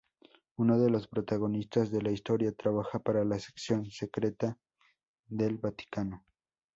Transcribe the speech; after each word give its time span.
Uno 0.55 0.79
de 0.79 0.89
los 0.89 1.07
protagonistas 1.07 1.91
de 1.91 2.01
la 2.01 2.09
historia, 2.09 2.51
trabaja 2.53 2.97
para 2.97 3.23
la 3.23 3.37
sección 3.37 3.91
secreta 3.91 4.57
del 5.27 5.59
Vaticano. 5.59 6.25